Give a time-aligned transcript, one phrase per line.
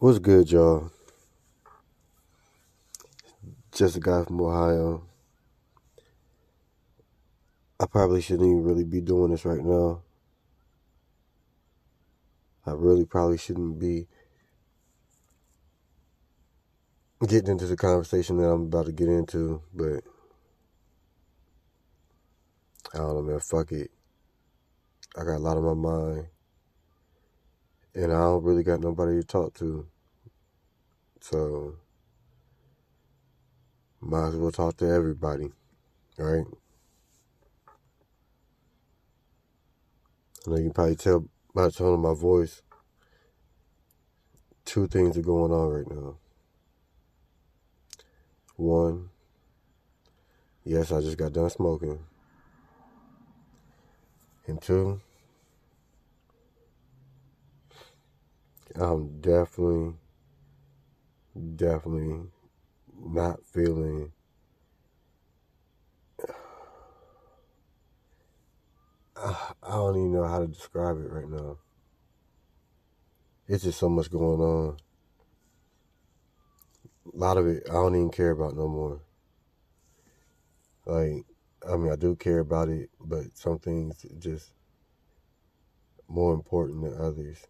[0.00, 0.92] What's good, y'all?
[3.72, 5.02] Just a guy from Ohio.
[7.80, 10.02] I probably shouldn't even really be doing this right now.
[12.64, 14.06] I really probably shouldn't be
[17.26, 20.04] getting into the conversation that I'm about to get into, but
[22.94, 23.40] I don't know, man.
[23.40, 23.90] Fuck it.
[25.16, 26.28] I got a lot on my mind,
[27.98, 29.84] and I don't really got nobody to talk to.
[31.20, 31.74] So,
[34.00, 35.50] might as well talk to everybody,
[36.16, 36.44] right?
[40.46, 42.62] I know you can probably tell by the tone of my voice.
[44.64, 46.18] Two things are going on right now.
[48.54, 49.08] One,
[50.62, 51.98] yes, I just got done smoking.
[54.46, 55.00] And two,
[58.80, 59.94] I'm definitely,
[61.56, 62.28] definitely
[62.96, 64.12] not feeling
[69.16, 71.58] I don't even know how to describe it right now.
[73.48, 74.76] It's just so much going on.
[77.12, 79.00] A lot of it I don't even care about no more.
[80.86, 81.24] Like,
[81.68, 84.52] I mean, I do care about it, but some things just
[86.06, 87.44] more important than others.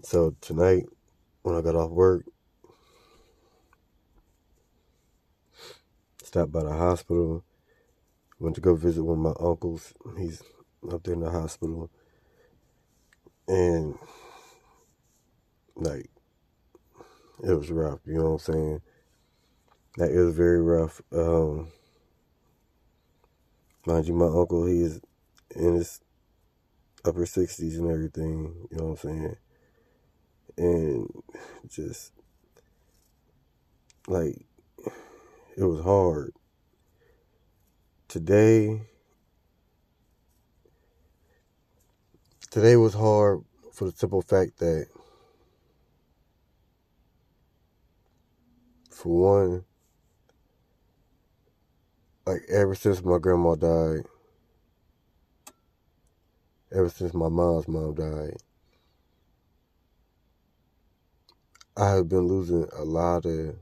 [0.00, 0.86] So tonight,
[1.42, 2.24] when I got off work,
[6.24, 7.44] stopped by the hospital,
[8.40, 9.92] went to go visit one of my uncles.
[10.18, 10.42] He's
[10.90, 11.90] up there in the hospital.
[13.46, 13.98] And,
[15.76, 16.10] like,
[17.44, 18.80] it was rough, you know what I'm saying?
[19.98, 21.02] Like, it was very rough.
[21.12, 21.68] Um,
[23.86, 25.00] mind you, my uncle, he is
[25.54, 26.00] in his
[27.04, 29.36] upper 60s and everything, you know what I'm saying?
[30.56, 31.08] And
[31.68, 32.12] just,
[34.06, 34.44] like,
[35.56, 36.32] it was hard.
[38.08, 38.82] Today,
[42.50, 43.40] today was hard
[43.72, 44.86] for the simple fact that,
[48.90, 49.64] for one,
[52.26, 54.06] like ever since my grandma died,
[56.70, 58.36] ever since my mom's mom died,
[61.76, 63.56] I have been losing a lot of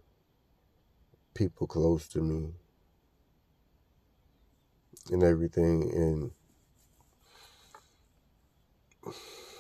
[1.34, 2.54] people close to me
[5.10, 6.32] and everything and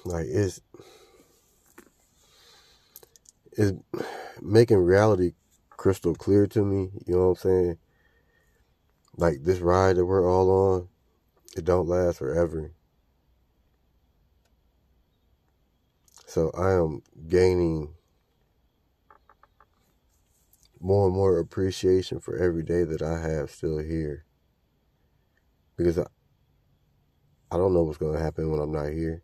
[0.04, 0.60] like it's
[3.52, 3.72] it's
[4.42, 5.32] making reality
[5.70, 7.78] crystal clear to me, you know what I'm saying?
[9.16, 10.88] Like this ride that we're all on,
[11.56, 12.72] it don't last forever.
[16.26, 17.94] So I am gaining
[20.80, 24.24] more and more appreciation for every day that I have still here.
[25.76, 26.06] Because I,
[27.50, 29.22] I don't know what's going to happen when I'm not here.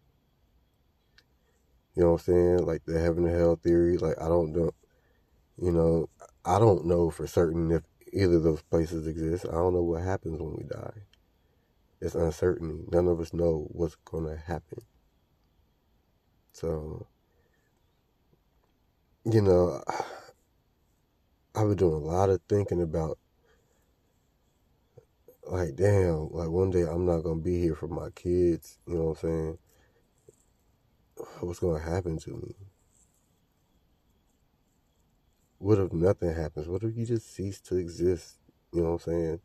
[1.95, 2.67] You know what I'm saying?
[2.67, 3.97] Like the heaven and hell theory.
[3.97, 4.71] Like I don't know,
[5.57, 6.11] you know,
[6.45, 9.47] I don't know for certain if either of those places exist.
[9.49, 11.03] I don't know what happens when we die.
[12.01, 12.85] It's uncertainty.
[12.93, 14.83] None of us know what's going to happen.
[16.53, 17.07] So,
[19.25, 19.83] you know,
[21.57, 23.19] I've been doing a lot of thinking about,
[25.47, 28.79] like, damn, like one day I'm not to be here for my kids.
[28.87, 29.59] You know what I'm saying?
[31.41, 32.55] What's to happen to me?
[35.59, 36.69] What if nothing happens?
[36.69, 38.37] What if you just cease to exist?
[38.73, 39.41] You know what I'm saying?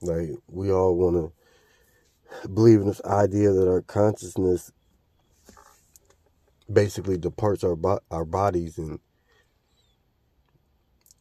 [0.00, 1.32] Like, we all want
[2.42, 4.72] to believe in this idea that our consciousness
[6.72, 8.98] basically departs our bo- our bodies and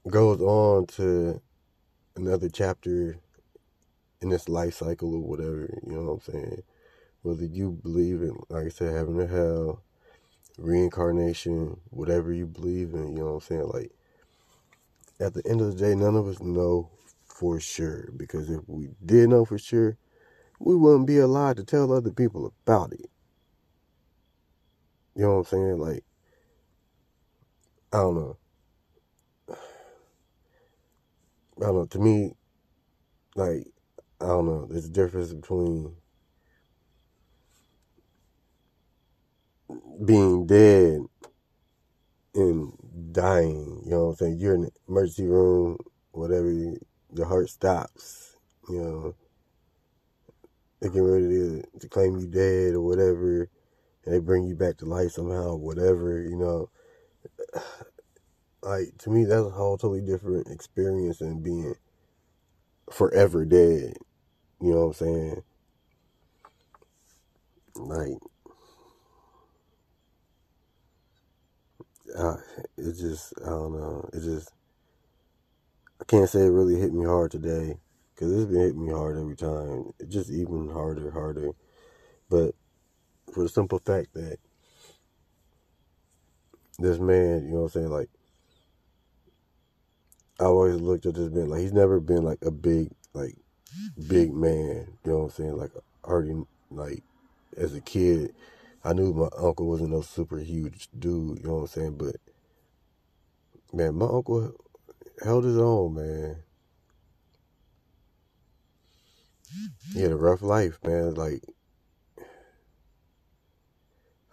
[0.10, 1.42] goes on to
[2.16, 3.18] another chapter
[4.22, 5.80] in this life cycle or whatever.
[5.86, 6.64] You know what I'm saying?
[7.22, 9.84] Whether you believe in, like I said, heaven or hell,
[10.58, 13.70] reincarnation, whatever you believe in, you know what I'm saying?
[13.74, 13.92] Like,
[15.20, 16.90] at the end of the day, none of us know
[17.26, 18.10] for sure.
[18.18, 19.98] Because if we did know for sure,
[20.60, 23.10] we wouldn't be allowed to tell other people about it.
[25.16, 25.78] You know what I'm saying?
[25.80, 26.04] Like,
[27.94, 28.38] I don't know.
[31.64, 31.86] I don't know.
[31.88, 32.34] To me,
[33.36, 33.68] like,
[34.22, 34.68] I don't know.
[34.70, 35.96] There's a difference between
[40.06, 41.02] being dead
[42.36, 42.74] and
[43.12, 43.82] dying.
[43.86, 44.40] You know what I'm saying?
[44.40, 45.78] You're in the emergency room,
[46.12, 48.38] whatever, your heart stops.
[48.70, 49.16] You know,
[50.82, 53.50] they get ready to, to claim you dead or whatever.
[54.06, 56.70] and they bring you back to life somehow, whatever, you know.
[58.64, 61.76] Like to me that's a whole totally different experience than being
[62.92, 63.96] forever dead.
[64.62, 65.44] You know what I'm saying?
[67.76, 68.18] Like
[72.78, 74.10] it just I don't know.
[74.14, 74.52] It just
[76.02, 77.78] I can't say it really hit me hard today
[78.14, 79.92] because it's been hitting me hard every time.
[80.00, 81.52] It just even harder, harder.
[82.30, 82.56] But
[83.34, 84.38] for the simple fact that
[86.80, 88.10] this man, you know what I'm saying, like
[90.40, 93.36] I always looked at this man like he's never been like a big like
[94.08, 94.98] big man.
[95.06, 95.58] You know what I'm saying?
[95.58, 95.72] Like
[96.04, 97.04] already like
[97.56, 98.34] as a kid,
[98.84, 101.40] I knew my uncle wasn't no super huge dude.
[101.40, 101.98] You know what I'm saying?
[101.98, 102.16] But
[103.72, 104.54] man, my uncle
[105.24, 106.38] held his own, man.
[109.94, 111.14] He had a rough life, man.
[111.14, 111.44] Like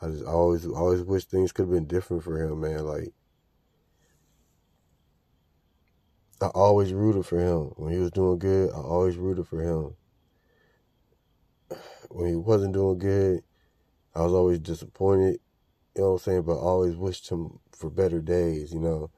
[0.00, 2.86] I just always always wish things could have been different for him, man.
[2.86, 3.12] Like
[6.42, 7.72] I always rooted for him.
[7.76, 9.94] When he was doing good, I always rooted for him.
[12.10, 13.42] When he wasn't doing good,
[14.14, 15.40] I was always disappointed.
[15.94, 16.42] You know what I'm saying?
[16.42, 19.10] But I always wished him for better days, you know.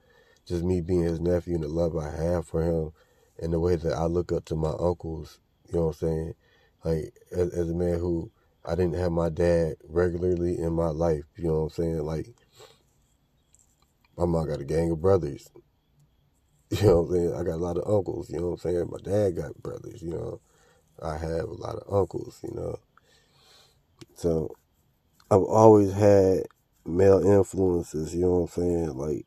[0.47, 2.93] Just me being his nephew and the love I have for him
[3.39, 5.39] and the way that I look up to my uncles,
[5.69, 6.35] you know what I'm saying?
[6.85, 8.31] Like as, as a man who
[8.65, 11.99] I didn't have my dad regularly in my life, you know what I'm saying?
[11.99, 12.27] Like
[14.17, 15.49] my mom got a gang of brothers.
[16.81, 17.35] You know what I'm saying?
[17.35, 18.89] I got a lot of uncles, you know what I'm saying?
[18.91, 20.41] My dad got brothers, you know.
[21.03, 22.79] I have a lot of uncles, you know.
[24.15, 24.57] So
[25.31, 26.45] I've always had
[26.87, 28.97] male influences, you know what I'm saying?
[28.97, 29.27] Like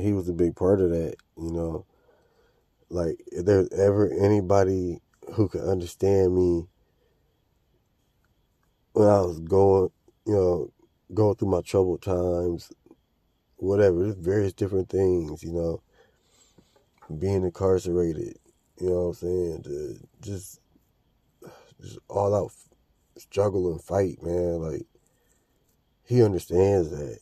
[0.00, 1.84] he was a big part of that, you know.
[2.88, 5.02] Like if there's ever anybody
[5.34, 6.68] who could understand me
[8.94, 9.90] when I was going,
[10.24, 10.72] you know,
[11.12, 12.72] going through my troubled times,
[13.56, 15.82] whatever, various different things, you know,
[17.18, 18.38] being incarcerated,
[18.80, 20.60] you know what I'm saying, to just,
[21.80, 22.52] just all out
[23.18, 24.60] struggle and fight, man.
[24.60, 24.86] Like,
[26.04, 27.18] he understands that.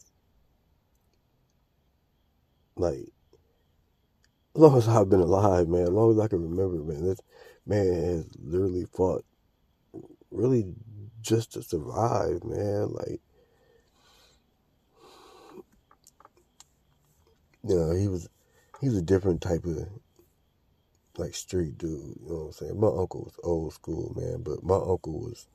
[2.76, 3.12] Like,
[4.54, 7.20] as long as I've been alive, man, as long as I can remember, man, this
[7.66, 9.24] man has literally fought
[10.30, 10.74] really
[11.20, 12.92] just to survive, man.
[12.92, 13.20] Like,
[17.64, 18.28] you know, he was
[18.80, 19.88] he's a different type of
[21.18, 22.80] like street dude, you know what I'm saying?
[22.80, 25.46] My uncle was old school, man, but my uncle was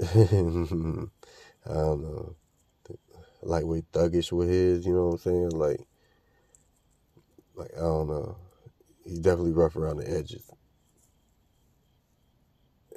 [1.66, 2.36] I don't know,
[3.42, 5.50] lightweight thuggish with his, you know what I'm saying?
[5.50, 5.80] Like
[7.54, 8.36] like I don't know.
[9.04, 10.50] He's definitely rough around the edges.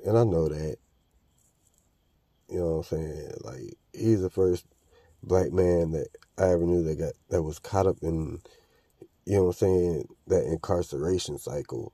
[0.05, 0.77] And I know that.
[2.49, 3.31] You know what I'm saying?
[3.41, 4.65] Like he's the first
[5.27, 6.07] black man that
[6.38, 8.39] I ever knew that got that was caught up in
[9.27, 11.91] you know what I'm saying, that incarceration cycle.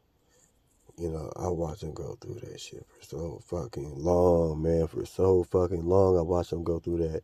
[0.99, 4.85] You know, I watched him go through that shit for so fucking long, man.
[4.85, 7.23] For so fucking long, I watched him go through that.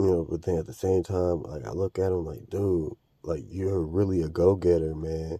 [0.00, 2.94] You know, but then at the same time, like I look at him like, dude,
[3.22, 5.38] like you're really a go getter, man.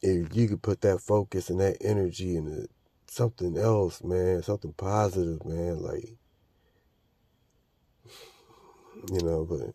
[0.00, 2.68] If you could put that focus and that energy into
[3.12, 6.16] something else, man, something positive, man, like
[9.12, 9.74] you know, but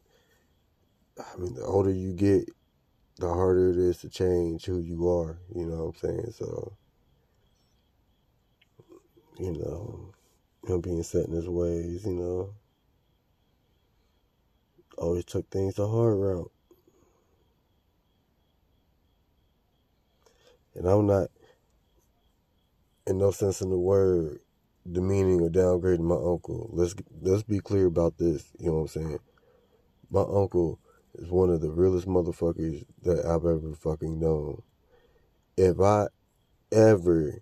[1.23, 2.49] I mean the older you get,
[3.17, 6.33] the harder it is to change who you are, you know what I'm saying?
[6.35, 6.73] So
[9.37, 10.13] you know,
[10.67, 12.55] him being set in his ways, you know.
[14.97, 16.51] Always took things the hard route.
[20.73, 21.29] And I'm not,
[23.07, 24.39] in no sense in the word,
[24.89, 26.69] demeaning or downgrading my uncle.
[26.73, 28.51] Let's let's be clear about this.
[28.59, 29.19] You know what I'm saying?
[30.11, 30.79] My uncle
[31.15, 34.61] is one of the realest motherfuckers that I've ever fucking known.
[35.55, 36.07] If I
[36.71, 37.41] ever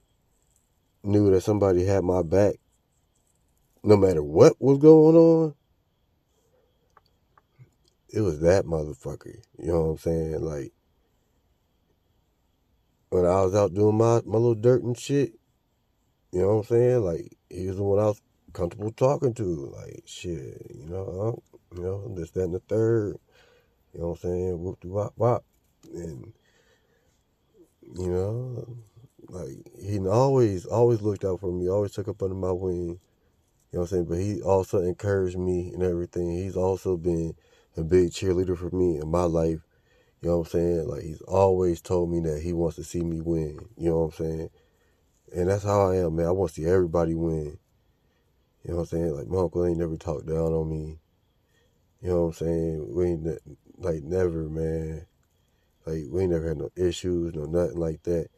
[1.04, 2.56] knew that somebody had my back,
[3.84, 5.56] no matter what was going on,
[8.10, 9.36] it was that motherfucker.
[9.58, 10.42] You know what I'm saying?
[10.42, 10.74] Like
[13.10, 15.34] when I was out doing my, my little dirt and shit,
[16.36, 17.02] you know what I'm saying?
[17.02, 19.74] Like he was the one I was comfortable talking to.
[19.74, 23.16] Like shit, you know, uh, you know, this, that, and the third.
[23.94, 24.60] You know what I'm saying?
[24.62, 25.46] Whoop de wop wop.
[25.94, 26.34] And
[27.98, 28.78] you know,
[29.30, 33.00] like he always always looked out for me, always took up under my wing.
[33.72, 34.06] You know what I'm saying?
[34.06, 36.36] But he also encouraged me and everything.
[36.36, 37.34] He's also been
[37.78, 39.62] a big cheerleader for me in my life.
[40.22, 40.88] You know what I'm saying?
[40.90, 43.58] Like he's always told me that he wants to see me win.
[43.78, 44.50] You know what I'm saying?
[45.36, 46.28] And that's how I am, man.
[46.28, 47.58] I want to see everybody win.
[48.64, 49.16] You know what I'm saying?
[49.16, 50.98] Like my uncle ain't never talked down on me.
[52.02, 52.96] You know what I'm saying?
[52.96, 53.28] We ain't
[53.78, 55.06] like never, man.
[55.86, 58.30] Like we ain't never had no issues, no nothing like that.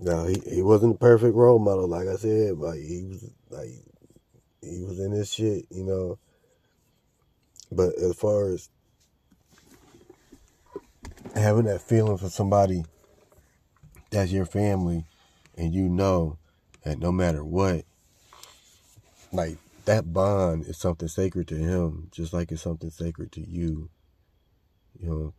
[0.00, 3.70] Now he, he wasn't a perfect role model, like I said, but he was like
[4.60, 6.18] he was in his shit, you know.
[7.72, 8.68] But as far as
[11.34, 12.84] having that feeling for somebody
[14.10, 15.06] that's your family
[15.58, 16.38] and you know
[16.84, 17.84] that no matter what,
[19.32, 23.90] like that bond is something sacred to him, just like it's something sacred to you.
[24.98, 25.34] You know,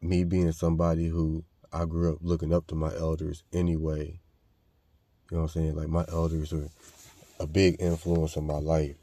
[0.00, 4.20] me being somebody who I grew up looking up to my elders anyway.
[5.30, 5.76] You know what I'm saying?
[5.76, 6.68] Like my elders are
[7.40, 8.96] a big influence in my life.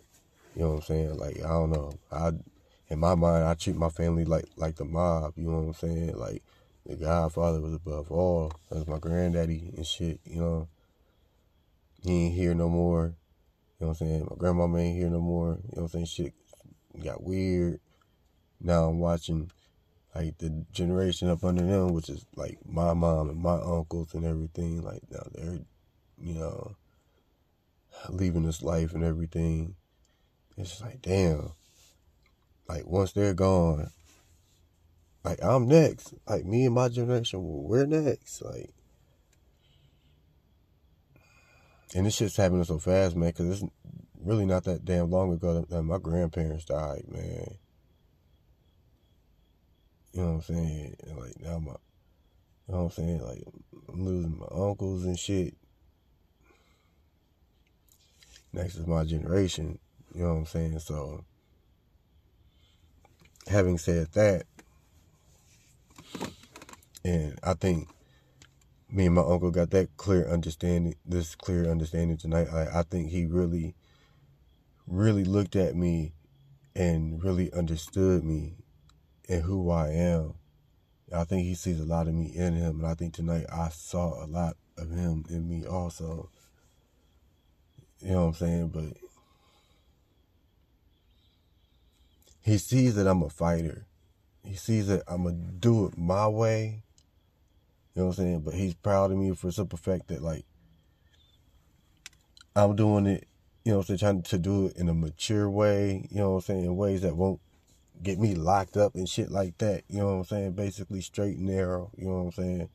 [0.56, 1.18] You know what I'm saying?
[1.18, 1.94] Like I don't know.
[2.12, 2.32] I
[2.90, 5.74] in my mind I treat my family like like the mob, you know what I'm
[5.74, 6.18] saying?
[6.18, 6.44] Like
[6.86, 8.52] the Godfather was above all.
[8.70, 10.68] That's my granddaddy and shit, you know.
[12.04, 13.16] He ain't here no more.
[13.80, 14.28] You know what I'm saying?
[14.30, 15.58] My grandmama ain't here no more.
[15.64, 16.06] You know what I'm saying?
[16.06, 16.34] Shit
[17.04, 17.80] got weird.
[18.62, 19.52] Now I'm watching
[20.14, 24.24] like the generation up under them, which is like my mom and my uncles and
[24.24, 24.82] everything.
[24.82, 25.60] Like now they're,
[26.18, 26.76] you know,
[28.10, 29.76] leaving this life and everything.
[30.58, 31.52] It's like damn.
[32.68, 33.92] Like once they're gone,
[35.26, 36.14] like I'm next.
[36.30, 38.44] Like me and my generation, we're next.
[38.44, 38.72] Like,
[41.96, 43.30] and this shit's happening so fast, man.
[43.30, 43.72] Because it's
[44.24, 47.56] really not that damn long ago that my grandparents died, man.
[50.14, 50.96] You know what I'm saying?
[51.08, 51.72] And like now my,
[52.68, 53.22] you know what I'm saying?
[53.22, 53.44] Like
[53.90, 55.56] I'm losing my uncles and shit.
[58.54, 59.80] Next is my generation.
[60.14, 60.80] You know what I'm saying?
[60.80, 61.26] So
[63.48, 64.46] having said that,
[67.06, 67.88] and I think
[68.90, 72.48] me and my uncle got that clear understanding, this clear understanding tonight.
[72.52, 73.76] I, I think he really,
[74.88, 76.14] really looked at me
[76.76, 78.56] and really understood me
[79.30, 80.34] and who I am.
[81.16, 83.70] I think he sees a lot of me in him, and I think tonight I
[83.70, 86.32] saw a lot of him in me also.
[88.00, 88.68] You know what I'm saying?
[88.70, 88.98] But
[92.42, 93.86] he sees that I'm a fighter.
[94.44, 96.82] He sees that I'm gonna do it my way.
[97.96, 98.40] You know what I'm saying?
[98.42, 100.46] But he's proud of me for the simple fact that like
[102.56, 103.28] I'm doing it,
[103.64, 106.32] you know what I'm saying, trying to do it in a mature way, you know
[106.32, 107.40] what I'm saying, in ways that won't
[108.04, 109.84] get me locked up and shit like that.
[109.90, 110.52] You know what I'm saying?
[110.54, 112.70] Basically straight and narrow, you know what I'm saying?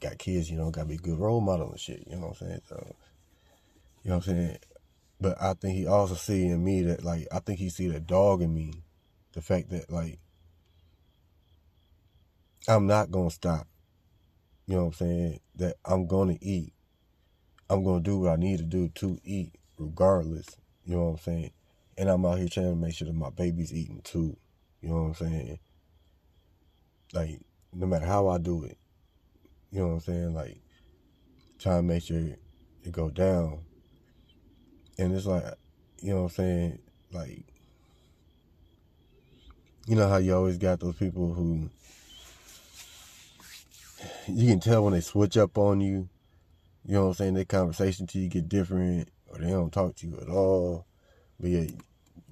[0.00, 2.42] Got kids, you know, gotta be a good role model and shit, you know what
[2.42, 2.60] I'm saying?
[2.68, 2.94] So
[4.04, 4.58] you know what I'm saying?
[5.20, 8.00] But I think he also see in me that like I think he see the
[8.00, 8.74] dog in me.
[9.32, 10.18] The fact that like
[12.68, 13.66] I'm not gonna stop.
[14.66, 15.40] You know what I'm saying?
[15.56, 16.72] That I'm gonna eat.
[17.68, 20.46] I'm gonna do what I need to do to eat, regardless.
[20.84, 21.50] You know what I'm saying?
[21.98, 24.36] And I'm out here trying to make sure that my baby's eating too.
[24.80, 25.58] You know what I'm saying?
[27.12, 27.40] Like,
[27.72, 28.78] no matter how I do it.
[29.70, 30.34] You know what I'm saying?
[30.34, 30.58] Like,
[31.58, 33.60] trying to make sure it go down
[34.98, 35.44] and it's like,
[36.00, 36.78] you know what I'm saying?
[37.12, 37.44] Like,
[39.86, 41.70] you know how you always got those people who
[44.26, 46.08] you can tell when they switch up on you.
[46.84, 47.34] You know what I'm saying?
[47.34, 50.86] Their conversation to you get different, or they don't talk to you at all.
[51.38, 51.70] But yeah,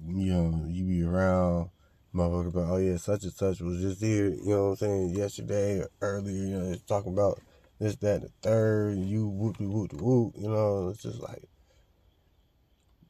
[0.07, 1.69] you know, you be around
[2.13, 5.09] motherfucker about, oh yeah, such and such was just here, you know what I'm saying,
[5.15, 7.39] yesterday or earlier, you know, talking about
[7.79, 11.43] this, that, the third, you whoop whoop whoop, you know, it's just like,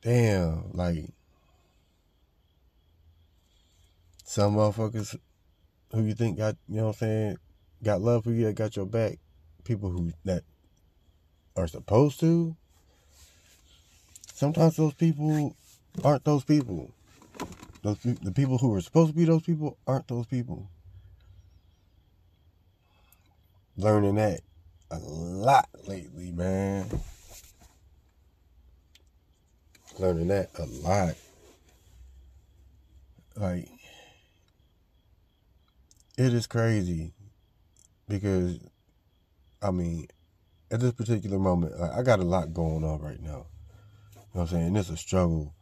[0.01, 1.05] damn, like
[4.23, 5.17] some motherfuckers
[5.91, 7.37] who you think got, you know what I'm saying,
[7.83, 9.19] got love for you, that got your back,
[9.63, 10.43] people who that
[11.55, 12.55] are supposed to,
[14.33, 15.55] sometimes those people
[16.03, 16.91] aren't those people.
[17.83, 20.69] Those the people who are supposed to be those people aren't those people.
[23.77, 24.41] Learning that
[24.91, 26.85] a lot lately, man
[29.99, 31.15] learning that a lot.
[33.35, 33.69] Like,
[36.17, 37.13] it is crazy
[38.11, 38.59] because,
[39.61, 40.07] I mean,
[40.69, 43.47] at this particular moment, like, I got a lot going on right now.
[44.13, 44.75] You know what I'm saying?
[44.75, 45.53] It's a struggle.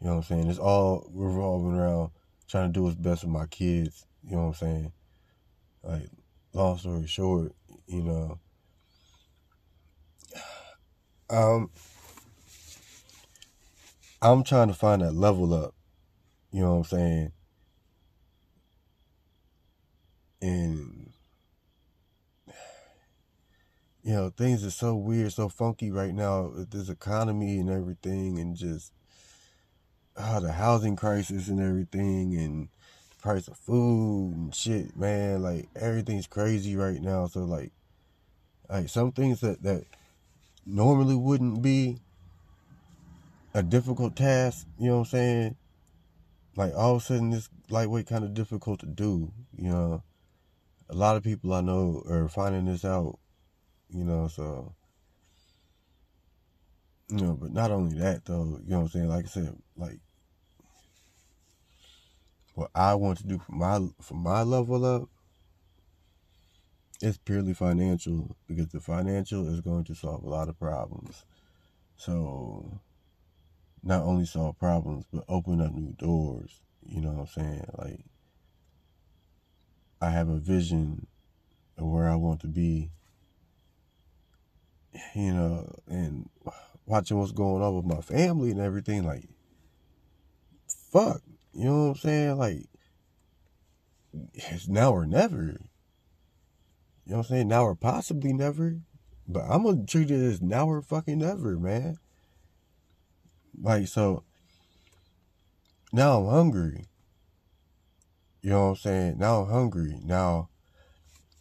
[0.00, 0.48] You know what I'm saying?
[0.48, 2.10] It's all revolving around
[2.48, 4.06] trying to do what's best for my kids.
[4.22, 4.92] You know what I'm saying?
[5.82, 6.08] Like,
[6.52, 7.52] long story short,
[7.86, 8.38] you know,
[11.30, 11.70] um,
[14.22, 15.74] I'm trying to find that level up.
[16.50, 17.32] You know what I'm saying?
[20.40, 21.07] And
[24.02, 28.56] you know, things are so weird, so funky right now this economy and everything, and
[28.56, 28.92] just
[30.16, 32.68] uh, the housing crisis and everything, and
[33.20, 35.42] price of food and shit, man.
[35.42, 37.26] Like everything's crazy right now.
[37.26, 37.72] So like,
[38.70, 39.84] like some things that that
[40.64, 41.98] normally wouldn't be
[43.54, 44.66] a difficult task.
[44.78, 45.56] You know what I'm saying?
[46.56, 49.32] Like all of a sudden, it's lightweight kind of difficult to do.
[49.56, 50.02] You know,
[50.88, 53.18] a lot of people I know are finding this out.
[53.90, 54.74] You know, so
[57.08, 58.60] you know, but not only that though.
[58.64, 59.08] You know what I'm saying?
[59.08, 59.98] Like I said, like
[62.54, 65.08] what I want to do for my for my level up
[67.00, 71.24] it's purely financial because the financial is going to solve a lot of problems.
[71.96, 72.80] So
[73.82, 76.60] not only solve problems but open up new doors.
[76.84, 77.66] You know what I'm saying?
[77.78, 78.00] Like
[80.00, 81.06] I have a vision
[81.76, 82.90] of where I want to be.
[85.14, 86.28] You know, and
[86.86, 89.28] watching what's going on with my family and everything, like
[90.90, 91.22] fuck.
[91.52, 92.38] You know what I'm saying?
[92.38, 92.66] Like,
[94.34, 95.60] it's now or never.
[97.04, 97.48] You know what I'm saying?
[97.48, 98.80] Now or possibly never.
[99.26, 101.98] But I'm gonna treat it as now or fucking never, man.
[103.60, 104.24] Like, so
[105.92, 106.86] now I'm hungry.
[108.40, 109.18] You know what I'm saying?
[109.18, 110.00] Now I'm hungry.
[110.02, 110.48] Now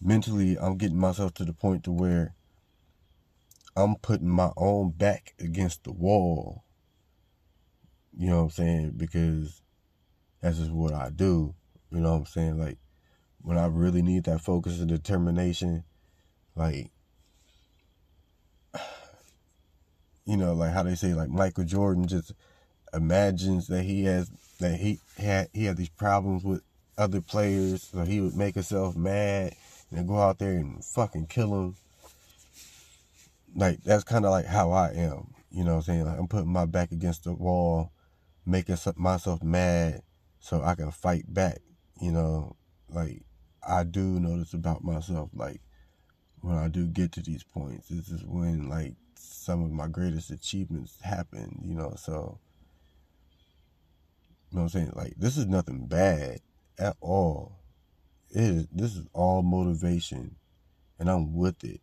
[0.01, 2.33] mentally I'm getting myself to the point to where
[3.77, 6.63] I'm putting my own back against the wall.
[8.17, 8.93] You know what I'm saying?
[8.97, 9.61] Because
[10.41, 11.53] that's just what I do.
[11.91, 12.57] You know what I'm saying?
[12.57, 12.79] Like
[13.43, 15.83] when I really need that focus and determination,
[16.55, 16.89] like
[20.25, 22.33] you know, like how they say like Michael Jordan just
[22.95, 26.63] imagines that he has that he had he had these problems with
[26.97, 29.53] other players, so he would make himself mad
[29.91, 31.75] and go out there and fucking kill him.
[33.55, 35.33] Like that's kind of like how I am.
[35.49, 36.05] You know what I'm saying?
[36.05, 37.91] Like I'm putting my back against the wall,
[38.45, 40.01] making myself mad,
[40.39, 41.59] so I can fight back.
[42.01, 42.55] You know,
[42.89, 43.23] like
[43.67, 45.61] I do notice about myself, like
[46.41, 50.29] when I do get to these points, this is when like some of my greatest
[50.29, 51.59] achievements happen.
[51.63, 52.39] You know, so
[54.51, 54.93] you know what I'm saying?
[54.95, 56.39] Like this is nothing bad
[56.79, 57.59] at all.
[58.29, 60.35] It is this is all motivation
[60.99, 61.81] and I'm with it.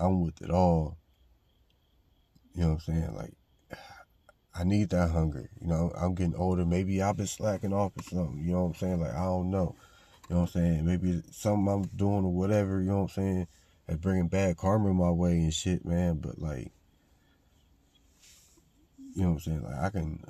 [0.00, 0.98] I'm with it all.
[2.54, 3.14] You know what I'm saying?
[3.14, 3.34] Like
[4.54, 5.48] I need that hunger.
[5.60, 6.64] You know, I'm getting older.
[6.64, 8.42] Maybe I've been slacking off or something.
[8.44, 9.00] You know what I'm saying?
[9.00, 9.76] Like, I don't know.
[10.28, 10.86] You know what I'm saying?
[10.86, 13.48] Maybe something I'm doing or whatever, you know what I'm saying?
[13.86, 16.16] That's bringing bad karma my way and shit, man.
[16.16, 16.72] But, like,
[19.14, 19.62] you know what I'm saying?
[19.62, 20.24] Like, I can,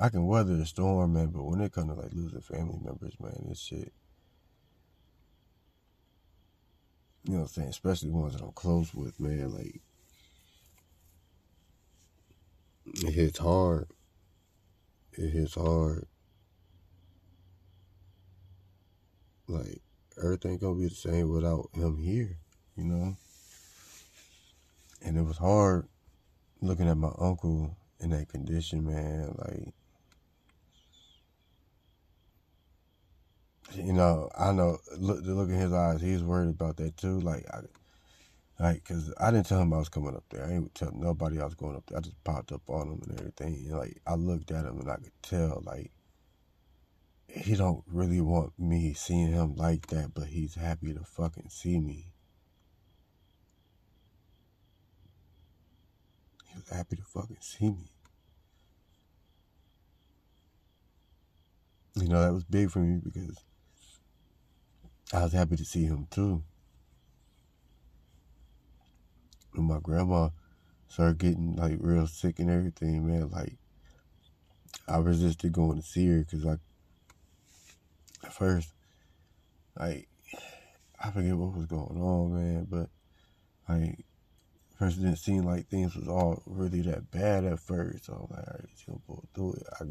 [0.00, 1.28] I can weather the storm, man.
[1.28, 3.92] But when it comes to, like, losing family members, man, this shit,
[7.26, 7.68] you know what I'm saying?
[7.68, 9.52] Especially ones that I'm close with, man.
[9.52, 9.80] Like,
[12.86, 13.88] it hits hard.
[15.12, 16.06] It hits hard.
[19.48, 19.80] Like
[20.22, 22.38] everything gonna be the same without him here,
[22.76, 23.16] you know.
[25.02, 25.88] And it was hard
[26.60, 29.34] looking at my uncle in that condition, man.
[29.38, 29.74] Like,
[33.74, 34.78] you know, I know.
[34.96, 37.20] Look, look in his eyes, he's worried about that too.
[37.20, 37.60] Like, I,
[38.58, 40.44] like, cause I didn't tell him I was coming up there.
[40.44, 41.98] I didn't tell nobody I was going up there.
[41.98, 43.54] I just popped up on him and everything.
[43.68, 45.90] And like, I looked at him and I could tell, like,
[47.28, 51.78] he don't really want me seeing him like that, but he's happy to fucking see
[51.78, 52.12] me.
[56.46, 57.90] He was happy to fucking see me.
[61.94, 63.42] You know, that was big for me because
[65.12, 66.42] I was happy to see him too
[69.56, 70.28] when my grandma
[70.88, 73.56] started getting like real sick and everything, man, like
[74.88, 76.60] I resisted going to see her because like
[78.22, 78.72] at first,
[79.78, 80.08] like
[81.02, 82.88] I forget what was going on, man, but
[83.68, 84.04] like
[84.78, 88.06] first it didn't seem like things was all really that bad at first.
[88.06, 89.66] So I'm like, all right, she'll pull through it.
[89.80, 89.84] I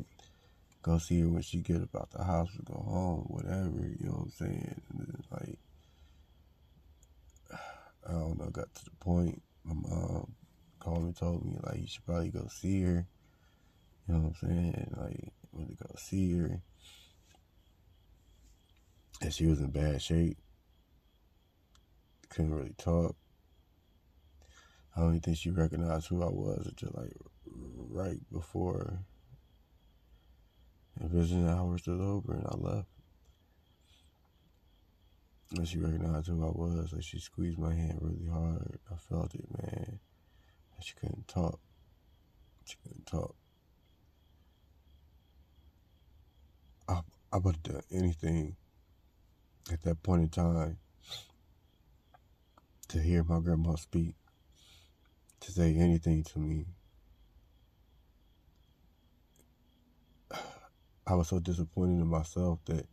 [0.86, 3.92] go see her when she get about the house, to go home, whatever.
[4.00, 4.82] You know what I'm saying?
[5.32, 5.58] Like
[8.08, 10.36] I don't know, got to the point my mom
[10.80, 13.08] called me, told me like you should probably go see her.
[14.08, 14.96] You know what I'm saying?
[14.96, 16.62] Like went to go see her,
[19.22, 20.38] and she was in bad shape.
[22.30, 23.16] Couldn't really talk.
[24.96, 27.14] I don't even think she recognized who I was until like
[27.90, 29.00] right before
[31.00, 32.88] the vision hours was over and I left.
[35.56, 36.92] And she recognized who I was.
[36.94, 38.80] Like she squeezed my hand really hard.
[38.92, 40.00] I felt it, man.
[40.76, 41.60] And she couldn't talk.
[42.66, 43.36] She couldn't talk.
[46.88, 48.56] I I would have done anything
[49.72, 50.78] at that point in time
[52.88, 54.16] to hear my grandma speak,
[55.42, 56.66] to say anything to me.
[61.08, 62.88] I was so disappointed in myself that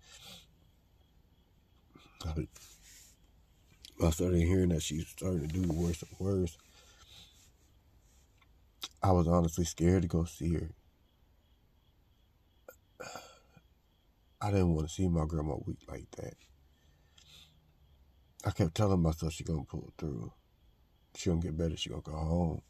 [2.27, 6.59] I, started hearing that she's starting to do worse and worse.
[9.03, 10.71] I was honestly scared to go see her.
[14.41, 16.35] I didn't want to see my grandma weak like that.
[18.45, 20.33] I kept telling myself she gonna pull through.
[21.17, 21.77] She gonna get better.
[21.77, 22.63] She gonna go home.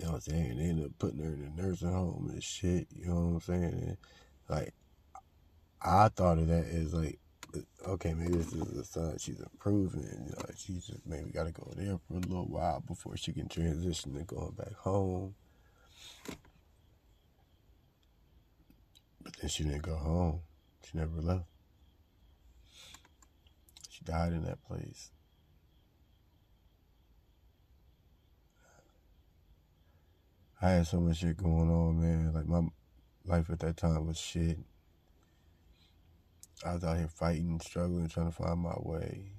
[0.00, 0.56] You know what I'm saying?
[0.56, 2.86] They ended up putting her in a nursing home and shit.
[2.96, 3.64] You know what I'm saying?
[3.64, 3.96] And
[4.48, 4.72] like,
[5.82, 7.18] I thought of that as like,
[7.86, 10.00] okay, maybe this is a sign she's improving.
[10.04, 13.34] You know, she just maybe got to go there for a little while before she
[13.34, 15.34] can transition to going back home.
[19.22, 20.40] But then she didn't go home.
[20.90, 21.44] She never left.
[23.90, 25.10] She died in that place.
[30.62, 32.34] I had so much shit going on, man.
[32.34, 32.68] Like my
[33.24, 34.58] life at that time was shit.
[36.64, 39.32] I was out here fighting, struggling, trying to find my way.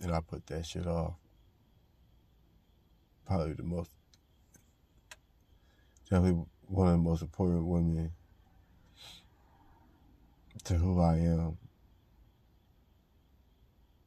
[0.00, 1.14] And I put that shit off.
[3.26, 3.90] Probably the most,
[6.08, 8.12] definitely one of the most important women
[10.64, 11.58] to who I am,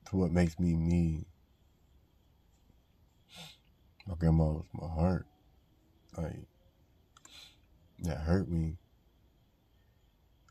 [0.10, 1.26] to what makes me me.
[4.12, 5.26] My grandma was my heart.
[6.18, 6.44] Like,
[8.00, 8.76] that hurt me.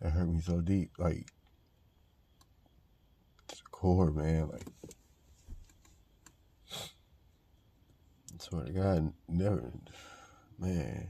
[0.01, 0.93] That hurt me so deep.
[0.97, 1.27] Like,
[3.49, 4.49] the core, man.
[4.49, 4.67] Like,
[8.33, 9.71] I swear to God, never,
[10.59, 11.09] man,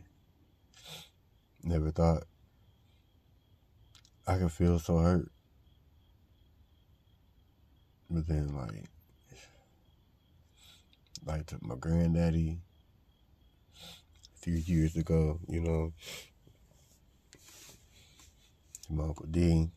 [1.63, 2.25] never thought
[4.27, 5.31] I could feel so hurt.
[8.11, 8.87] But then, like,
[11.25, 12.59] like to my granddaddy
[13.77, 15.93] a few years ago, you know,
[18.89, 19.71] my Uncle D,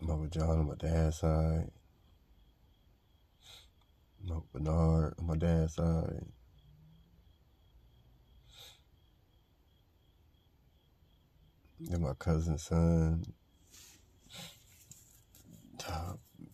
[0.00, 1.70] my Uncle John on my dad's side,
[4.24, 6.26] my Uncle Bernard on my dad's side.
[11.78, 13.24] Then my cousin's son,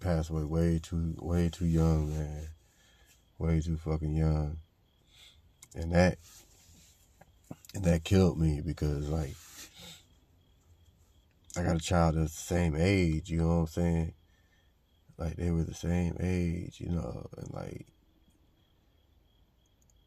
[0.03, 2.49] passed away way too way too young, man.
[3.39, 4.59] Way too fucking young.
[5.75, 6.19] And that
[7.75, 9.35] and that killed me because like
[11.57, 14.15] I got a child that's the same age, you know what I'm saying?
[15.19, 17.87] Like they were the same age, you know, and like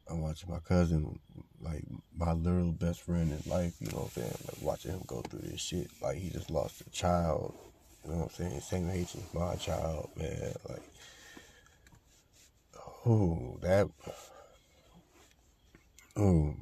[0.08, 1.18] I'm watching my cousin,
[1.60, 1.84] like
[2.16, 4.36] my literal best friend in life, you know what I'm saying?
[4.46, 5.90] Like watching him go through this shit.
[6.02, 7.54] Like he just lost a child
[8.06, 8.60] you know what I'm saying?
[8.60, 10.54] Same age as my child, man.
[10.68, 10.82] Like,
[13.04, 13.88] oh, that,
[16.16, 16.54] oh,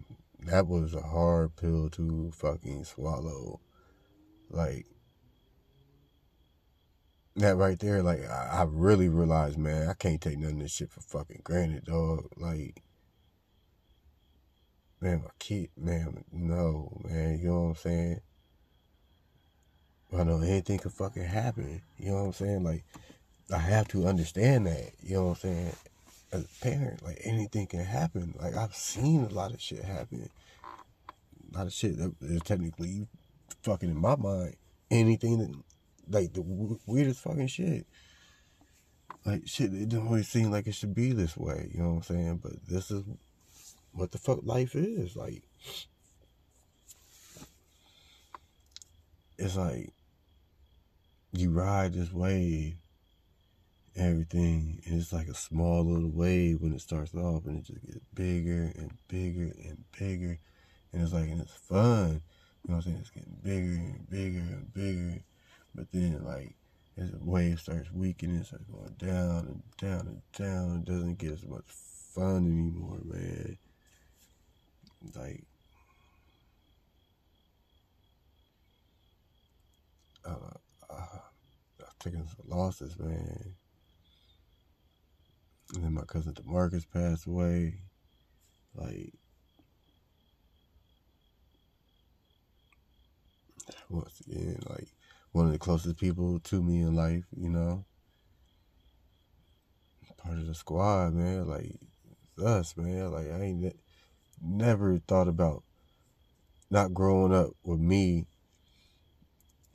[0.47, 3.61] that was a hard pill to fucking swallow.
[4.49, 4.87] Like,
[7.37, 10.73] that right there, like, I, I really realized, man, I can't take none of this
[10.73, 12.29] shit for fucking granted, dog.
[12.37, 12.83] Like,
[15.01, 18.21] man, my kid, man, no, man, you know what I'm saying?
[20.13, 21.83] I know anything could fucking happen.
[21.99, 22.65] You know what I'm saying?
[22.65, 22.85] Like,
[23.53, 24.93] I have to understand that.
[25.03, 25.73] You know what I'm saying?
[26.33, 28.35] As a parent, like anything can happen.
[28.41, 30.29] Like I've seen a lot of shit happen.
[31.53, 33.07] A lot of shit that is technically
[33.63, 34.57] fucking in my mind.
[34.91, 35.55] Anything that,
[36.09, 36.43] like the
[36.87, 37.87] weirdest fucking shit.
[39.25, 41.71] Like shit, it don't really seem like it should be this way.
[41.73, 42.41] You know what I'm saying?
[42.43, 43.05] But this is
[43.93, 45.15] what the fuck life is.
[45.15, 45.45] Like,
[49.39, 49.93] it's like
[51.33, 52.77] you ride this wave,
[53.97, 57.87] everything, and it's like a small little wave when it starts off, and it just
[57.87, 60.39] gets bigger and bigger and bigger,
[60.93, 62.23] and it's like, and it's fun.
[62.67, 62.99] You know what I'm saying?
[63.01, 65.23] It's getting bigger and bigger and bigger,
[65.75, 66.55] but then like
[66.97, 70.77] as the wave starts weakening, it starts going down and down and down.
[70.79, 73.59] It doesn't get as much fun anymore, man.
[75.17, 75.45] Like,
[80.25, 81.19] uh,
[81.99, 83.55] taking some losses, man.
[85.75, 87.81] And then my cousin Demarcus passed away.
[88.75, 89.15] Like,
[93.89, 94.89] once again, like
[95.33, 97.85] one of the closest people to me in life, you know.
[100.19, 101.47] Part of the squad, man.
[101.49, 101.77] Like
[102.45, 103.11] us, man.
[103.13, 103.81] Like I ain't ne-
[104.43, 105.63] never thought about
[106.71, 108.27] not growing up with me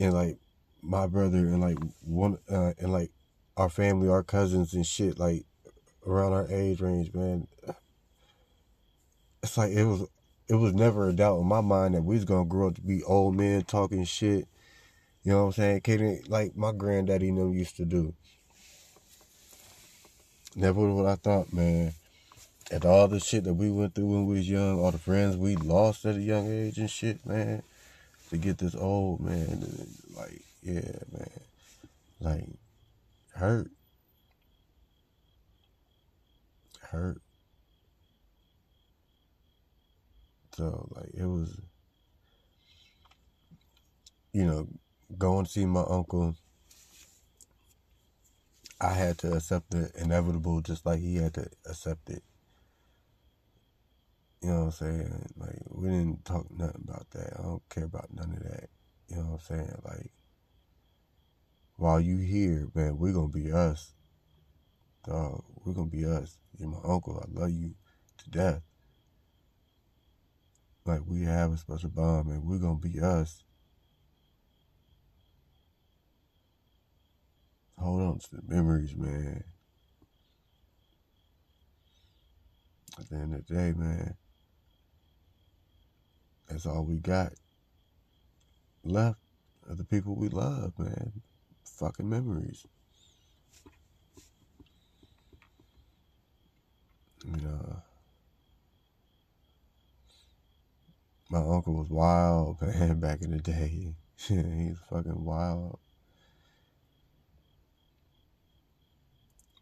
[0.00, 0.38] and like
[0.82, 3.10] my brother and like one uh, and like
[3.56, 5.44] our family, our cousins and shit, like
[6.06, 7.46] around our age range, man.
[9.42, 10.08] It's like it was
[10.48, 12.80] it was never a doubt in my mind that we was gonna grow up to
[12.80, 14.48] be old men talking shit.
[15.22, 15.80] You know what I'm saying?
[15.82, 18.14] Kidding like my granddaddy and them used to do.
[20.56, 21.92] Never what I thought, man.
[22.72, 25.36] And all the shit that we went through when we was young, all the friends
[25.36, 27.62] we lost at a young age and shit, man.
[28.30, 29.66] To get this old, man,
[30.16, 30.80] like, yeah,
[31.12, 31.40] man.
[32.20, 32.48] Like,
[33.34, 33.70] hurt.
[36.80, 37.20] Hurt.
[40.56, 41.60] So, like, it was,
[44.32, 44.68] you know,
[45.18, 46.36] going to see my uncle
[48.80, 52.22] I had to accept the inevitable just like he had to accept it.
[54.40, 55.32] You know what I'm saying?
[55.36, 57.34] Like, we didn't talk nothing about that.
[57.38, 58.68] I don't care about none of that.
[59.08, 59.82] You know what I'm saying?
[59.84, 60.12] Like,
[61.76, 63.94] while you here, man, we're to be us.
[65.06, 66.38] Dog, we're to be us.
[66.58, 67.22] You're my uncle.
[67.22, 67.74] I love you
[68.18, 68.62] to death.
[70.84, 72.42] Like, we have a special bond, man.
[72.44, 73.44] We're to be us.
[77.80, 79.42] hold on to the memories, man.
[82.98, 84.16] At the end of the day, man,
[86.50, 87.32] that's all we got
[88.84, 89.20] left
[89.68, 91.12] of the people we love, man.
[91.64, 92.66] Fucking memories.
[97.24, 97.82] You uh, know,
[101.30, 103.94] my uncle was wild, man, back in the day.
[104.16, 105.78] He's fucking wild.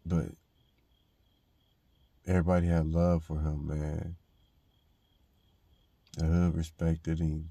[0.05, 0.29] But
[2.25, 4.15] everybody had love for him, man.
[6.19, 7.49] The hood respected him.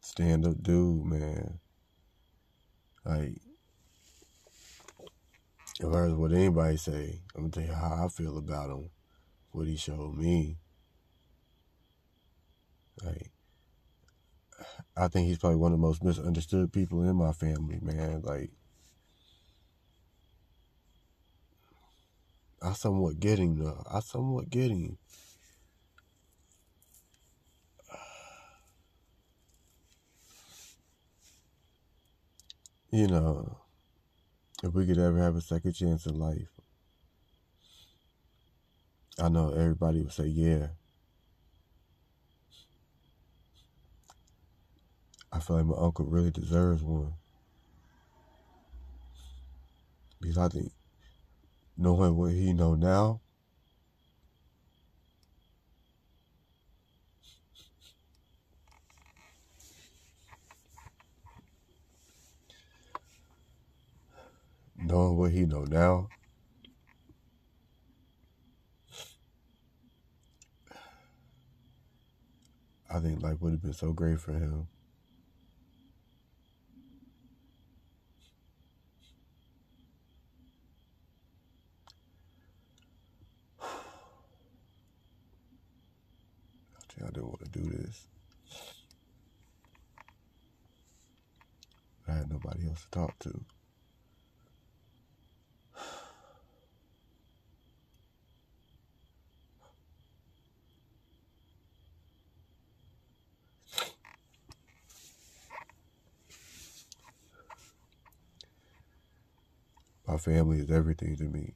[0.00, 1.60] Stand up dude, man.
[3.04, 3.40] Like,
[5.78, 8.90] if I heard what anybody say, I'm gonna tell you how I feel about him.
[9.52, 10.56] What he showed me.
[13.04, 13.30] Like,
[14.96, 18.22] I think he's probably one of the most misunderstood people in my family, man.
[18.22, 18.50] Like,
[22.64, 23.82] I somewhat get him though.
[23.90, 24.98] I somewhat get him.
[32.90, 33.58] You know,
[34.62, 36.60] if we could ever have a second chance in life,
[39.18, 40.68] I know everybody would say, yeah.
[45.32, 47.14] I feel like my uncle really deserves one.
[50.20, 50.70] Because I think
[51.82, 53.20] knowing what he know now,
[64.76, 66.08] knowing what he know now,
[72.88, 74.68] I think life would have been so great for him.
[87.02, 88.06] I didn't want to do this.
[92.08, 93.44] I had nobody else to talk to.
[110.06, 111.54] My family is everything to me.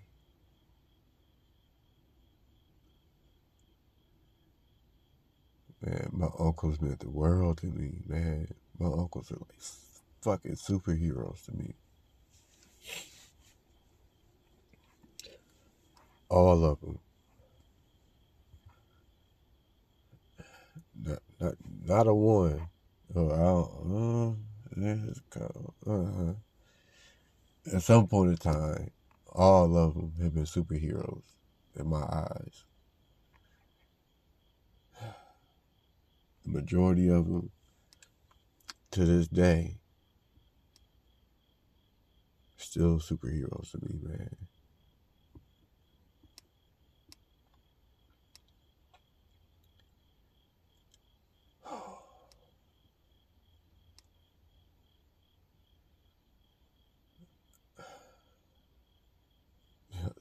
[5.82, 8.48] Man, my uncles meant the world to me, man.
[8.78, 9.60] My uncles are like
[10.22, 11.74] fucking superheroes to me.
[16.30, 16.98] All of them.
[21.04, 21.54] Not, not,
[21.86, 22.68] not a one.
[23.14, 24.38] Oh, I don't,
[25.36, 26.32] uh, uh-huh.
[27.74, 28.90] At some point in time,
[29.32, 31.22] all of them have been superheroes
[31.78, 32.65] in my eyes.
[36.46, 37.50] the majority of them
[38.92, 39.76] to this day
[42.56, 44.36] still superheroes to me, man.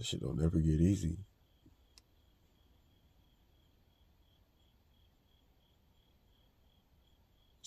[0.01, 1.17] Shit don't never get easy.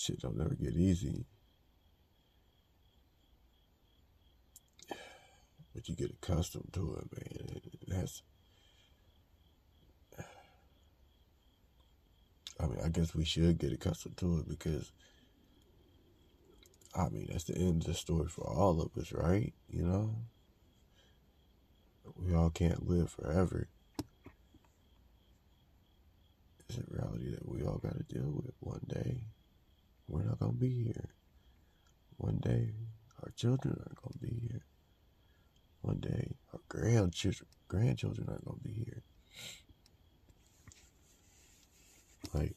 [0.09, 1.27] Shit don't never get easy.
[5.75, 7.61] But you get accustomed to it, man.
[7.87, 8.23] That's
[12.59, 14.93] I mean, I guess we should get accustomed to it because
[16.95, 19.53] I mean, that's the end of the story for all of us, right?
[19.69, 20.15] You know?
[22.17, 23.69] We all can't live forever.
[26.67, 29.25] It's a reality that we all got to deal with one day.
[30.09, 31.11] We're not going to be here.
[32.17, 32.73] One day,
[33.23, 34.63] our children aren't going to be here.
[35.83, 39.03] One day, our grandchildren, grandchildren aren't going to be here.
[42.33, 42.57] Like,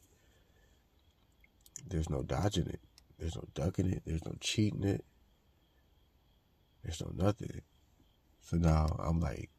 [1.88, 2.80] there's no dodging it.
[3.20, 4.02] There's no ducking it.
[4.06, 5.04] There's no cheating it.
[6.84, 7.62] There's no nothing.
[8.42, 9.50] So now I'm like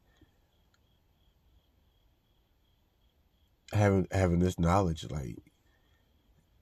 [3.71, 5.52] having having this knowledge, like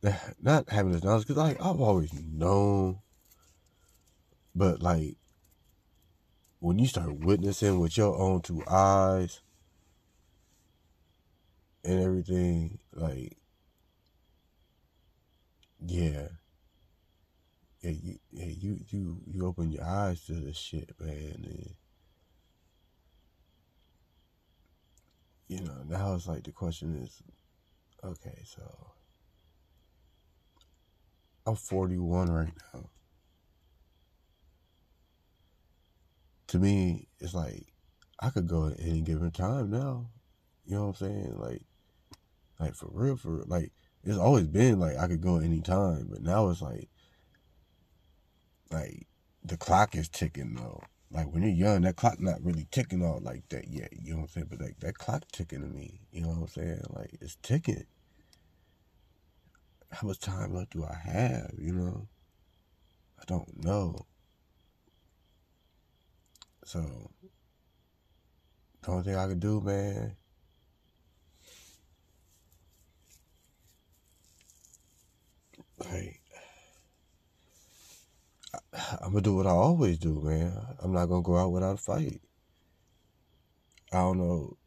[0.41, 2.99] not having this knowledge, because like I've always known,
[4.55, 5.17] but like
[6.59, 9.41] when you start witnessing with your own two eyes
[11.83, 13.37] and everything, like
[15.85, 16.27] yeah,
[17.81, 21.43] yeah, you, yeah, you, you, you open your eyes to this shit, man.
[21.43, 21.73] And,
[25.47, 27.23] you know, now it's like the question is,
[28.03, 28.90] okay, so
[31.45, 32.89] I'm 41 right now.
[36.47, 37.65] To me, it's like
[38.19, 40.07] I could go at any given time now.
[40.65, 41.35] You know what I'm saying?
[41.37, 41.61] Like,
[42.59, 43.71] like for real, for like
[44.03, 46.89] it's always been like I could go at any time, but now it's like
[48.71, 49.07] like
[49.43, 50.83] the clock is ticking though.
[51.09, 53.91] Like when you're young, that clock not really ticking all like that yet.
[53.91, 54.47] You know what I'm saying?
[54.49, 56.01] But like that clock ticking to me.
[56.11, 56.81] You know what I'm saying?
[56.89, 57.85] Like it's ticking.
[59.91, 61.51] How much time left do I have?
[61.57, 62.07] You know?
[63.19, 64.05] I don't know.
[66.63, 67.11] So
[68.81, 70.15] the only thing I can do, man,
[75.79, 76.21] like
[79.01, 80.57] I'm gonna do what I always do, man.
[80.81, 82.21] I'm not gonna go out without a fight.
[83.91, 84.57] I don't know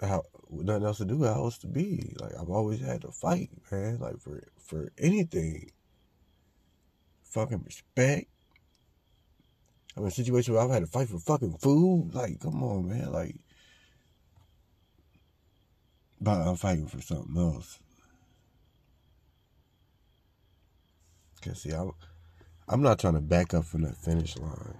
[0.00, 0.24] how
[0.62, 2.14] nothing else to do, how else to be.
[2.18, 3.98] Like I've always had to fight, man.
[3.98, 5.70] Like for for anything.
[7.24, 8.28] Fucking respect.
[9.96, 12.10] I'm in a situation where I've had to fight for fucking food.
[12.12, 13.12] Like, come on, man.
[13.12, 13.36] Like,
[16.20, 17.78] but I'm fighting for something else.
[21.42, 21.92] Cause see, I'm,
[22.68, 24.76] I'm not trying to back up from that finish line.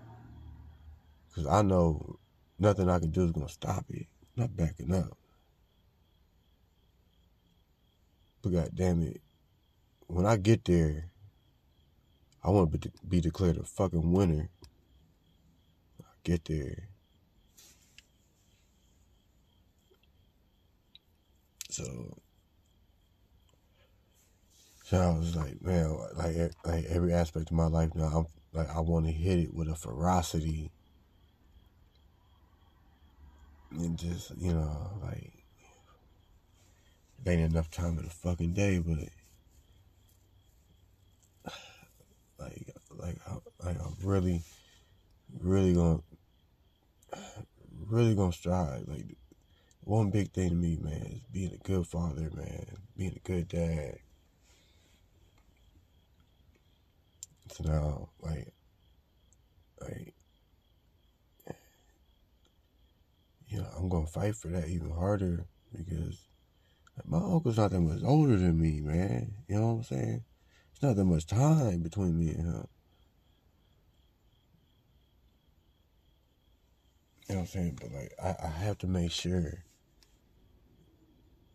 [1.29, 2.19] Because I know
[2.59, 4.07] nothing I can do is to stop it.
[4.37, 5.17] I'm not backing up.
[8.47, 9.21] But God damn it,
[10.07, 11.11] when I get there,
[12.45, 14.51] I want to be declared a fucking winner.
[16.01, 16.91] I get there.
[21.71, 22.19] So
[24.85, 28.71] so I was like, man, like like every aspect of my life now, I'm like
[28.71, 30.71] I want to hit it with a ferocity
[33.73, 35.36] and just you know like
[37.27, 38.99] ain't enough time in the fucking day, but
[42.39, 44.43] like like I, like I'm really
[45.41, 46.01] really gonna
[47.87, 48.87] really gonna strive.
[48.87, 49.17] Like
[49.81, 53.49] one big thing to me, man, is being a good father, man, being a good
[53.49, 53.99] dad
[57.57, 58.53] So now, like,
[59.81, 60.15] like,
[63.49, 66.26] you know, I'm gonna fight for that even harder because
[67.05, 69.35] my uncle's not that much older than me, man.
[69.49, 70.25] You know what I'm saying?
[70.73, 72.67] It's not that much time between me and him.
[77.29, 77.79] You know what I'm saying?
[77.81, 79.65] But like, I, I have to make sure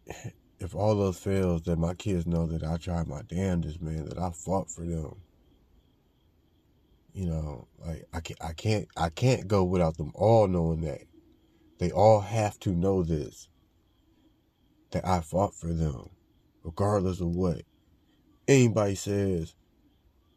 [0.59, 4.05] if all those fails, that my kids know that I tried my damnedest, man.
[4.05, 5.15] That I fought for them
[7.13, 11.01] you know, like I can't, I can't, I can't go without them all knowing that.
[11.79, 13.49] They all have to know this.
[14.91, 16.09] That I fought for them,
[16.63, 17.61] regardless of what
[18.47, 19.55] anybody says.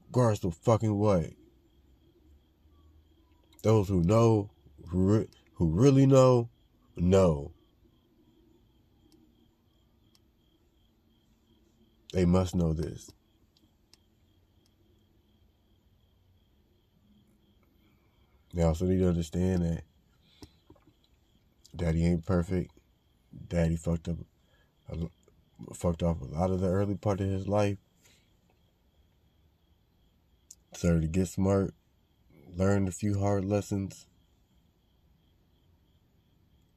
[0.08, 1.30] Regardless of fucking what.
[3.62, 4.50] Those who know,
[4.88, 6.50] who, re- who really know,
[6.96, 7.52] know.
[12.12, 13.10] They must know this.
[18.52, 19.82] They also need to understand that
[21.74, 22.70] Daddy ain't perfect.
[23.48, 24.18] Daddy fucked up,
[25.72, 27.78] fucked off a lot of the early part of his life.
[30.72, 31.74] Started to get smart,
[32.56, 34.06] learned a few hard lessons.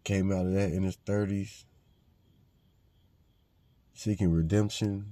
[0.03, 1.65] Came out of that in his 30s,
[3.93, 5.07] seeking redemption.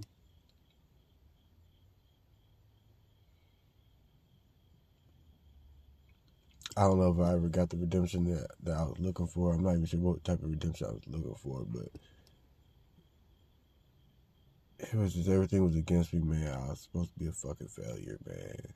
[6.77, 9.53] I don't know if I ever got the redemption that, that I was looking for.
[9.53, 11.87] I'm not even sure what type of redemption I was looking for, but
[14.79, 16.53] it was just everything was against me, man.
[16.53, 18.73] I was supposed to be a fucking failure, man.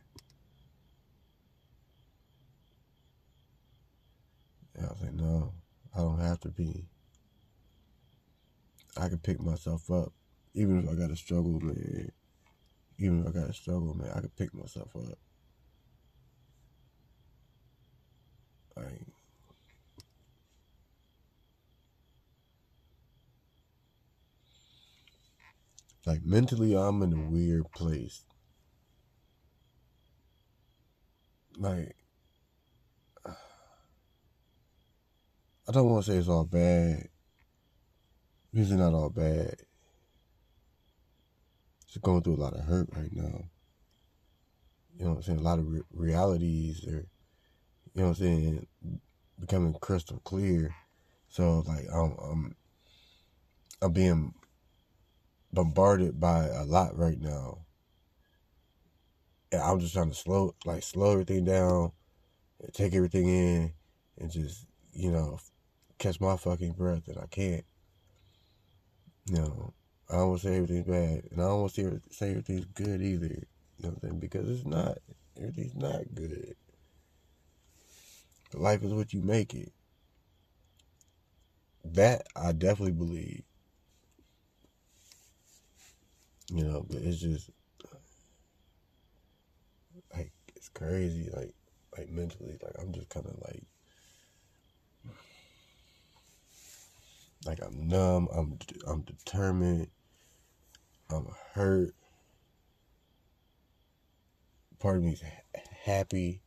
[4.75, 5.53] And I was like, no,
[5.95, 6.85] I don't have to be.
[8.97, 10.13] I can pick myself up.
[10.53, 12.11] Even if I gotta struggle, man.
[12.97, 15.17] Even if I gotta struggle, man, I can pick myself up.
[18.75, 19.01] Like,
[26.09, 28.23] like mentally, I'm in a weird place.
[31.55, 31.95] Like,
[33.27, 33.35] I
[35.71, 37.09] don't want to say it's all bad.
[38.53, 39.57] It's not all bad.
[41.85, 43.43] Just going through a lot of hurt right now.
[44.97, 45.37] You know what I'm saying?
[45.37, 47.05] A lot of re- realities are
[47.93, 48.67] you know what I'm saying,
[49.39, 50.73] becoming crystal clear.
[51.27, 52.55] So like I'm I'm,
[53.83, 54.33] I'm being
[55.51, 57.65] bombarded by a lot right now.
[59.51, 61.91] And I'm just trying to slow like slow everything down
[62.73, 63.73] take everything in
[64.17, 65.39] and just, you know,
[65.97, 67.65] catch my fucking breath and I can't.
[69.27, 69.73] You know,
[70.09, 73.01] I don't want to say everything's bad and I don't want to say everything's good
[73.01, 73.27] either.
[73.27, 74.19] You know what I'm saying?
[74.19, 74.97] Because it's not.
[75.37, 76.55] Everything's not good.
[78.53, 79.71] Life is what you make it.
[81.85, 83.43] That I definitely believe.
[86.51, 87.51] You know, but it's just
[90.13, 91.29] like it's crazy.
[91.35, 91.53] Like,
[91.97, 93.63] like mentally, like I'm just kind of like,
[97.45, 98.27] like I'm numb.
[98.35, 99.87] I'm I'm determined.
[101.11, 101.93] I'm hurt.
[104.79, 105.23] Part of me's
[105.83, 106.41] happy.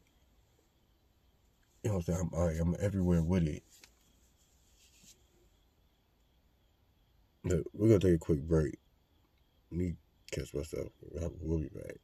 [1.83, 2.61] You know what I'm saying?
[2.61, 3.63] I'm, I'm everywhere with it.
[7.45, 8.79] But we're gonna take a quick break.
[9.73, 9.95] Me
[10.31, 10.89] catch myself.
[11.41, 11.97] We'll be back.